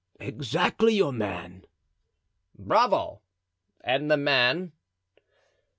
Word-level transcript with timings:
"Exactly 0.19 0.95
your 0.95 1.13
man." 1.13 1.65
"Bravo! 2.57 3.21
and 3.81 4.09
the 4.09 4.17
man?" 4.17 4.71